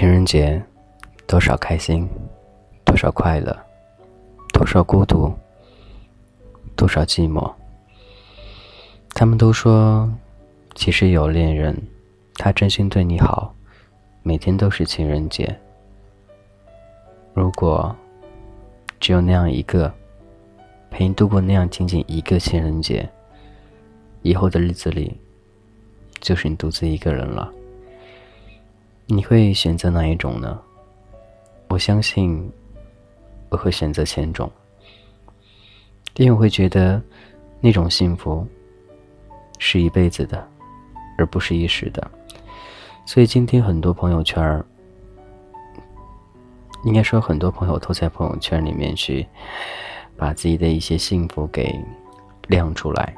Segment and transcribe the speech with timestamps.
[0.00, 0.58] 情人节，
[1.26, 2.08] 多少开心，
[2.86, 3.54] 多少快乐，
[4.50, 5.30] 多少孤独，
[6.74, 7.52] 多少寂寞。
[9.10, 10.10] 他们都说，
[10.74, 11.76] 其实有恋人，
[12.36, 13.54] 他真心对你好，
[14.22, 15.54] 每天都是情人节。
[17.34, 17.94] 如果
[19.00, 19.92] 只有那样一个，
[20.90, 23.06] 陪你度过那样仅仅一个情人节，
[24.22, 25.20] 以后的日子里，
[26.20, 27.52] 就是你独自一个人了。
[29.12, 30.56] 你会选择哪一种呢？
[31.66, 32.48] 我相信
[33.48, 34.48] 我会选择前种，
[36.14, 37.02] 因为我会觉得
[37.60, 38.46] 那种幸福
[39.58, 40.48] 是一辈子的，
[41.18, 42.08] 而不是一时的。
[43.04, 44.64] 所以今天很多朋友圈
[46.84, 49.26] 应该说很多朋友都在朋友圈里面去
[50.16, 51.76] 把自己的一些幸福给
[52.46, 53.16] 亮出来，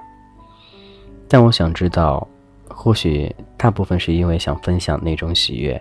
[1.29, 2.27] 但我想知道。
[2.75, 5.81] 或许大部分是因为想分享那种喜悦，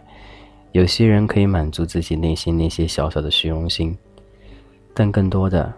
[0.71, 3.97] 有些人可以满足自己内心那些小小的虚荣心，
[4.93, 5.73] 但更多的，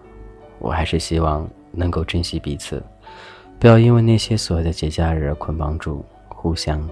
[0.60, 2.84] 我还是希望能够珍惜彼此，
[3.60, 6.88] 不要因为那些所谓的节假日而捆绑住互相。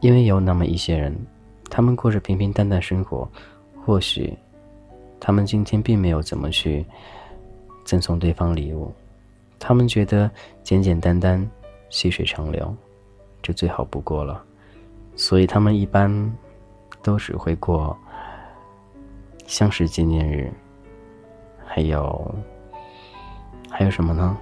[0.00, 1.14] 因为有那么一些人，
[1.68, 3.30] 他们过着平平淡淡生活，
[3.84, 4.32] 或许
[5.20, 6.86] 他们今天并没有怎么去
[7.84, 8.90] 赠送对方礼物，
[9.58, 10.30] 他们觉得
[10.62, 11.46] 简简单单，
[11.90, 12.74] 细水长流。
[13.50, 14.40] 这最好不过了，
[15.16, 16.32] 所以他们一般
[17.02, 17.98] 都只会过
[19.44, 20.48] 相识纪念日，
[21.66, 22.34] 还有
[23.68, 24.38] 还有什么呢？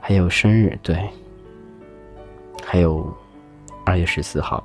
[0.00, 1.08] 还有生日，对，
[2.64, 3.08] 还有
[3.84, 4.64] 二月十四号，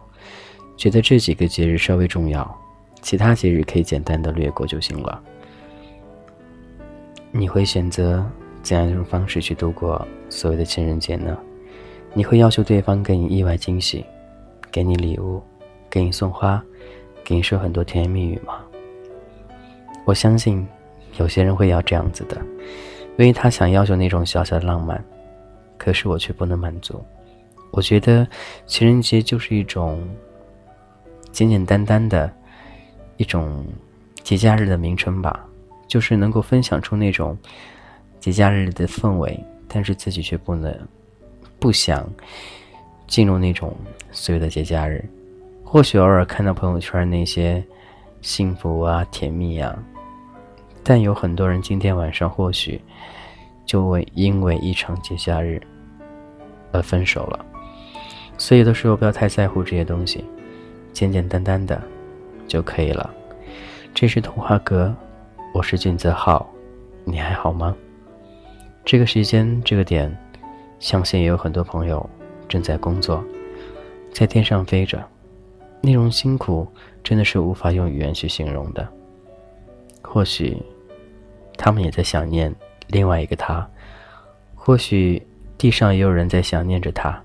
[0.76, 2.60] 觉得这几个节日稍微重要，
[3.04, 5.22] 其他节日可以简单的略过就行了。
[7.32, 8.26] 你会选择
[8.64, 11.38] 怎样一种方式去度过所谓的情人节呢？
[12.18, 14.04] 你会要求对方给你意外惊喜，
[14.72, 15.40] 给你礼物，
[15.88, 16.60] 给你送花，
[17.24, 18.56] 给你说很多甜言蜜语吗？
[20.04, 20.68] 我相信，
[21.20, 22.36] 有些人会要这样子的，
[23.18, 25.00] 因为他想要求那种小小的浪漫，
[25.78, 27.00] 可是我却不能满足。
[27.70, 28.28] 我觉得
[28.66, 30.04] 情人节就是一种
[31.32, 32.34] 简简单单的
[33.18, 33.64] 一种
[34.24, 35.46] 节假日的名称吧，
[35.88, 37.38] 就是能够分享出那种
[38.20, 40.76] 节假日的氛围，但是自己却不能。
[41.60, 42.08] 不想
[43.08, 43.76] 进入那种
[44.12, 45.04] 所谓的节假日，
[45.64, 47.64] 或许偶尔看到朋友圈那些
[48.22, 49.78] 幸福啊、甜蜜啊，
[50.84, 52.80] 但有很多人今天晚上或许
[53.66, 55.62] 就会因为一场节假日
[56.72, 57.46] 而分手了。
[58.38, 60.24] 所以有的时候不要太在乎这些东西，
[60.94, 61.82] 简简单单的
[62.48, 63.14] 就可以了。
[63.94, 64.96] 这是童话阁，
[65.54, 66.48] 我是俊泽浩，
[67.04, 67.76] 你还好吗？
[68.86, 70.16] 这个时间，这个点。
[70.80, 72.08] 相信也有很多朋友
[72.48, 73.24] 正在工作，
[74.14, 75.04] 在天上飞着，
[75.82, 76.68] 那种辛苦
[77.04, 78.88] 真的是无法用语言去形容的。
[80.04, 80.56] 或许
[81.58, 82.54] 他们也在想念
[82.88, 83.68] 另外一个他，
[84.56, 85.22] 或许
[85.58, 87.22] 地上也有人在想念着他，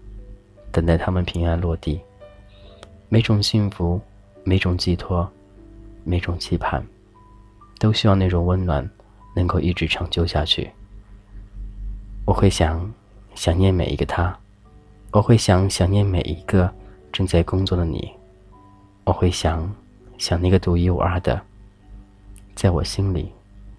[0.70, 2.00] 等待他们平安落地。
[3.08, 4.00] 每种幸福，
[4.44, 5.30] 每种寄托，
[6.04, 6.82] 每种期盼，
[7.78, 8.88] 都希望那种温暖
[9.36, 10.70] 能够一直长久下去。
[12.24, 12.90] 我会想。
[13.34, 14.36] 想念每一个他，
[15.10, 16.72] 我会想想念每一个
[17.12, 18.12] 正在工作的你，
[19.04, 19.68] 我会想
[20.18, 21.40] 想那个独一无二的，
[22.54, 23.32] 在我心里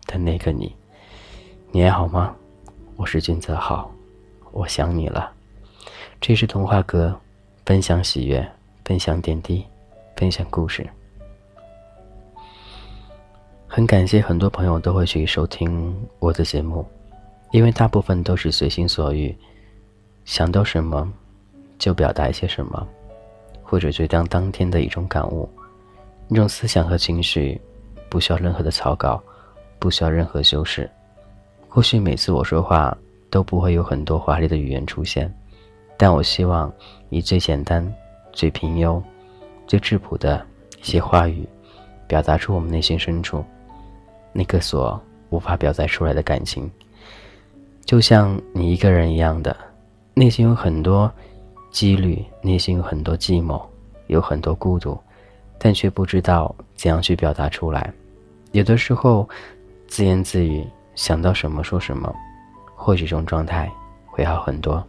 [0.05, 0.75] 的那个你，
[1.71, 2.35] 你还好吗？
[2.95, 3.91] 我是君泽浩，
[4.51, 5.31] 我想你了。
[6.19, 7.19] 这是童话阁，
[7.65, 8.45] 分享喜悦，
[8.85, 9.65] 分享点滴，
[10.15, 10.87] 分享故事。
[13.67, 16.85] 很感谢很多朋友都会去收听我的节目。
[17.53, 19.33] 因为大部分都是随心所欲，
[20.25, 21.07] 想到什么
[21.77, 22.87] 就表达一些什么，
[23.61, 25.47] 或者就当当天的一种感悟，
[26.27, 27.61] 那种思想和情绪
[28.09, 29.21] 不需要任何的草稿，
[29.77, 30.89] 不需要任何修饰。
[31.69, 32.97] 或许每次我说话
[33.29, 35.31] 都不会有很多华丽的语言出现，
[35.95, 36.73] 但我希望
[37.09, 37.87] 以最简单、
[38.31, 38.99] 最平庸、
[39.67, 40.43] 最质朴的
[40.81, 41.47] 一些话语，
[42.07, 43.45] 表达出我们内心深处
[44.31, 46.67] 那个所无法表达出来的感情。
[47.85, 49.55] 就像你一个人一样的，
[50.13, 51.11] 内心有很多
[51.69, 53.61] 几率，内心有很多寂寞，
[54.07, 54.97] 有很多孤独，
[55.59, 57.93] 但却不知道怎样去表达出来。
[58.51, 59.27] 有的时候，
[59.87, 60.65] 自言自语，
[60.95, 62.13] 想到什么说什么，
[62.75, 63.71] 或许这种状态
[64.05, 64.83] 会好很多。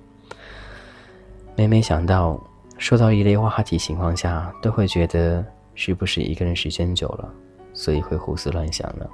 [1.56, 2.40] 每每想到
[2.78, 5.44] 说到一类话题情况下，都会觉得
[5.74, 7.28] 是不是一个人时间久了，
[7.72, 9.04] 所以会胡思乱想呢？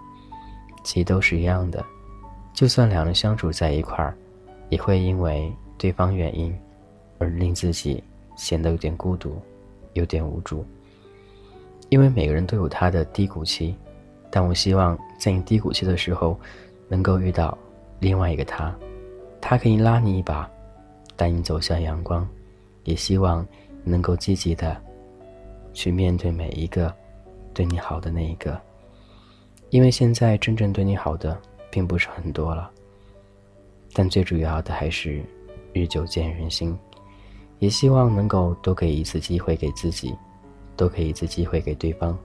[0.85, 1.85] 其实都是一样的。
[2.61, 4.15] 就算两人相处在一块儿，
[4.69, 6.55] 也会因为对方原因，
[7.17, 8.05] 而令自己
[8.37, 9.41] 显得有点孤独，
[9.95, 10.62] 有点无助。
[11.89, 13.75] 因为每个人都有他的低谷期，
[14.31, 16.39] 但我希望在你低谷期的时候，
[16.87, 17.57] 能够遇到
[17.99, 18.77] 另外一个他，
[19.41, 20.47] 他可以拉你一把，
[21.17, 22.29] 带你走向阳光，
[22.85, 23.43] 也希望
[23.85, 24.77] 能够积极的
[25.73, 26.95] 去面对每一个
[27.55, 28.61] 对你好的那一个，
[29.71, 32.70] 因为现在真正对你好的并不是很多了，
[33.93, 35.22] 但最主要的还是
[35.72, 36.76] 日久见人心。
[37.58, 40.17] 也希望能够多给一次机会给自己，
[40.78, 42.19] 多给一次机会给对方。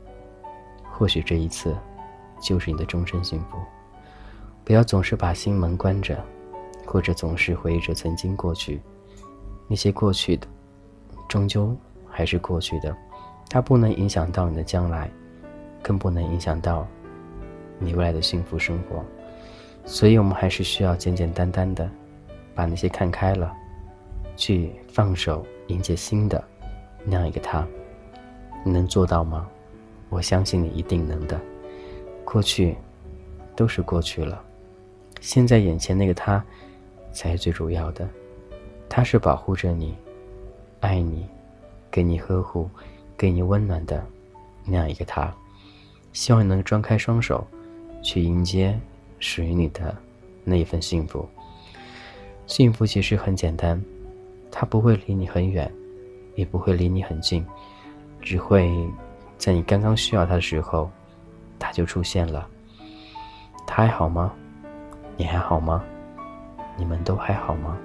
[0.90, 1.76] 或许这一次，
[2.42, 3.58] 就是你的终身幸福。
[4.64, 6.24] 不要总是把心门关着，
[6.86, 8.80] 或者总是回忆着曾经过去。
[9.68, 10.48] 那些过去的，
[11.28, 11.76] 终究
[12.10, 12.96] 还是过去的，
[13.50, 15.12] 它不能影响到你的将来，
[15.84, 16.88] 更不能影响到
[17.78, 19.04] 你未来的幸福生活。
[19.86, 21.90] 所以，我们还是需要简简单单的，
[22.54, 23.54] 把那些看开了。
[24.38, 26.44] 去放手，迎接新的
[27.06, 27.66] 那样一个他，
[28.66, 29.48] 你能做到吗？
[30.10, 31.40] 我相信你一定能的。
[32.26, 32.76] 过去
[33.56, 34.44] 都是过去了，
[35.22, 36.44] 现在眼前那个他
[37.14, 38.06] 才是最主要的。
[38.90, 39.96] 他是保护着你、
[40.82, 41.26] 爱你、
[41.90, 42.70] 给你呵护、
[43.16, 44.06] 给你温暖的
[44.66, 45.34] 那样一个他。
[46.12, 47.48] 希望你能张开双手，
[48.04, 48.78] 去迎接
[49.20, 49.96] 属于你的
[50.44, 51.28] 那一份幸福。
[52.48, 53.82] 幸福其实很简单。
[54.58, 55.70] 他不会离你很远，
[56.36, 57.46] 也不会离你很近，
[58.22, 58.72] 只会
[59.38, 60.90] 在你刚刚需要他的时候，
[61.60, 62.48] 他就出现了。
[63.68, 64.34] 他还好吗？
[65.18, 65.84] 你还好吗？
[66.78, 67.78] 你们都还好吗？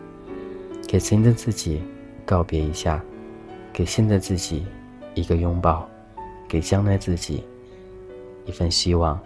[0.86, 1.82] 给曾经的自己
[2.24, 3.02] 告别一下，
[3.72, 4.64] 给现在自己
[5.14, 5.88] 一个拥抱，
[6.46, 7.42] 给将来自己
[8.44, 9.18] 一份希望。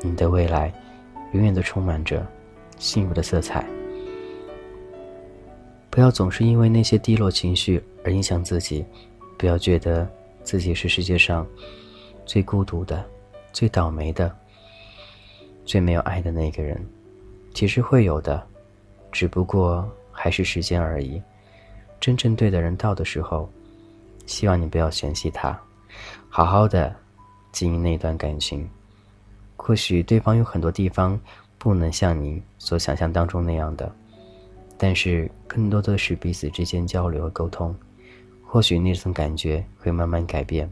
[0.00, 0.72] 你的未来
[1.34, 2.26] 永远都充满着
[2.78, 3.64] 幸福的色彩。
[5.90, 8.84] 不要总是因为那些低落情绪而影响自己，
[9.36, 10.08] 不要觉得
[10.42, 11.46] 自己是世界上
[12.24, 13.04] 最孤独的、
[13.52, 14.34] 最倒霉的、
[15.64, 16.84] 最没有爱的那个人。
[17.52, 18.44] 其实会有的，
[19.12, 21.22] 只不过还是时间而已。
[22.00, 23.48] 真正对的人到的时候，
[24.26, 25.56] 希望你不要嫌弃他，
[26.28, 26.94] 好好的
[27.52, 28.68] 经营那段感情。
[29.56, 31.18] 或许对方有很多地方
[31.58, 33.90] 不能像你所想象当中那样的。
[34.76, 37.74] 但是，更多的是彼此之间交流和沟通，
[38.44, 40.70] 或许那种感觉会慢慢改变，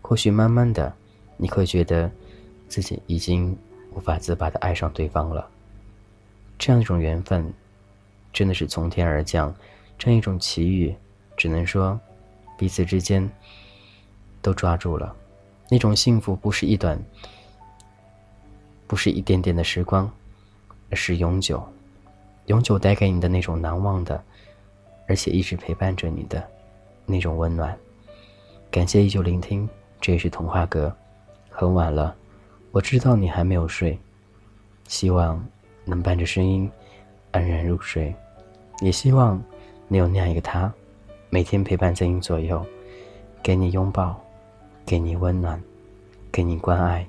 [0.00, 0.92] 或许慢慢的，
[1.36, 2.10] 你会觉得
[2.66, 3.56] 自己已经
[3.92, 5.48] 无法自拔的爱上对方了。
[6.58, 7.52] 这样一种缘分，
[8.32, 9.54] 真的是从天而降，
[9.98, 10.92] 这样一种奇遇，
[11.36, 12.00] 只能说
[12.58, 13.30] 彼此之间
[14.40, 15.14] 都抓住了。
[15.70, 16.98] 那种幸福不是一段，
[18.86, 20.10] 不是一点点的时光，
[20.90, 21.62] 而是永久。
[22.46, 24.22] 永久带给你的那种难忘的，
[25.08, 26.42] 而且一直陪伴着你的
[27.04, 27.76] 那种温暖。
[28.70, 29.68] 感谢依旧聆听，
[30.00, 30.94] 这里是童话阁。
[31.50, 32.14] 很晚了，
[32.70, 33.98] 我知道你还没有睡，
[34.86, 35.44] 希望
[35.84, 36.70] 能伴着声音
[37.32, 38.14] 安然入睡。
[38.80, 39.42] 也希望
[39.88, 40.72] 你有那样一个他，
[41.30, 42.64] 每天陪伴在你左右，
[43.42, 44.14] 给你拥抱，
[44.84, 45.60] 给你温暖，
[46.30, 47.04] 给你关爱，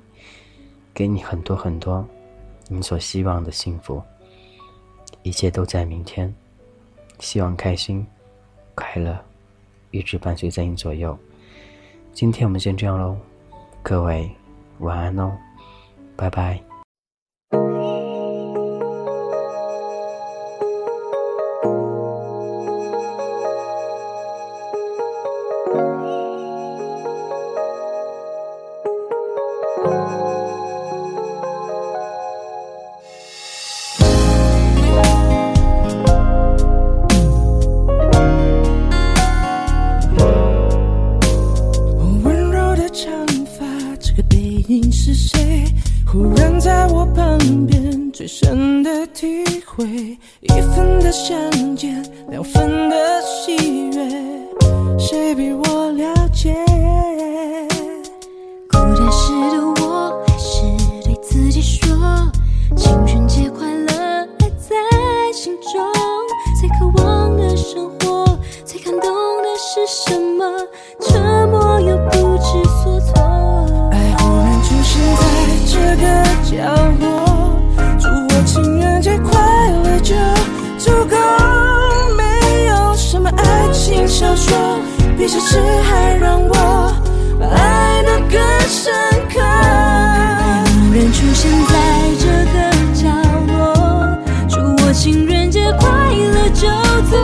[0.98, 2.04] 给你很多很多
[2.66, 4.02] 你所希望的幸福。
[5.22, 6.34] 一切都在明天，
[7.20, 8.04] 希望开心、
[8.74, 9.16] 快乐
[9.92, 11.16] 一直伴随在你左右。
[12.12, 13.16] 今天我们先这样喽，
[13.80, 14.28] 各位
[14.80, 15.30] 晚安喽，
[16.16, 16.67] 拜拜。
[44.22, 44.36] 背
[44.68, 45.64] 影是谁
[46.06, 49.86] 忽然在我旁边最深的体会
[50.40, 53.54] 一分的相见，两分的喜
[53.90, 56.54] 悦，谁比我了解？
[58.70, 60.62] 孤单时的我，还是
[61.04, 61.96] 对自己说：
[62.74, 63.94] 情人节快乐，
[64.40, 64.74] 爱在
[65.32, 65.80] 心中。
[66.58, 68.24] 最渴望的生活，
[68.64, 70.44] 最感动的是什么？
[76.50, 76.56] 角
[76.98, 77.60] 落，
[78.00, 79.38] 祝我情人节快
[79.84, 79.98] 乐。
[80.00, 80.14] 就
[80.78, 81.16] 足够，
[82.16, 84.56] 没有什么爱情小说
[85.18, 86.90] 比现实还让我
[87.42, 88.90] 爱得更深
[89.28, 89.38] 刻。
[90.72, 91.74] 有人出现在
[92.18, 92.24] 这
[92.54, 92.56] 个
[92.94, 93.04] 角
[93.52, 94.08] 落，
[94.48, 96.66] 祝我情人节快乐就
[97.10, 97.16] 足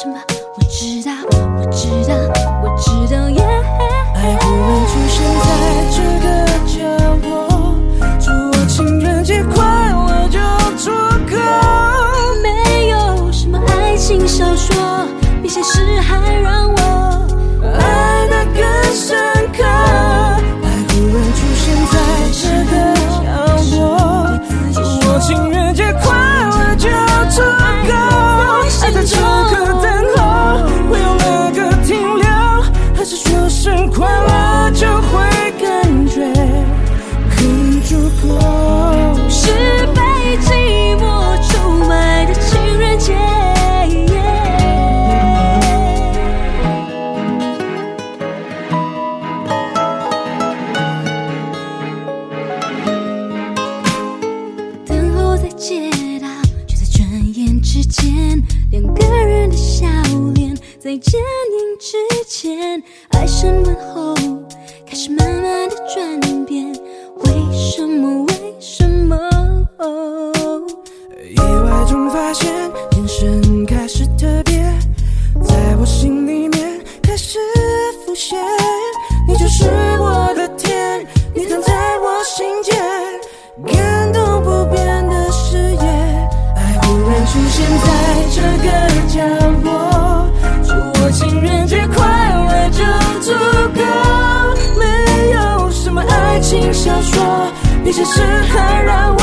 [0.00, 0.16] 什么？
[0.56, 1.10] 我知道
[1.58, 2.57] 我知道。
[60.88, 64.14] 在坚年之前，爱神问候
[64.86, 66.66] 开始慢慢的转变，
[67.26, 68.24] 为什么？
[68.24, 69.14] 为什么？
[69.76, 70.32] 哦、
[71.30, 72.50] 意外中发现，
[72.92, 74.06] 眼神开始
[97.88, 99.17] 一些事很让我。